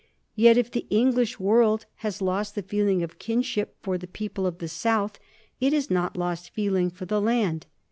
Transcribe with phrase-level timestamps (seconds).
[0.35, 4.57] Yet if the English world has lost the feeling of kinship for the people of
[4.57, 5.19] the south,
[5.59, 7.67] it has not lost feeling for the land.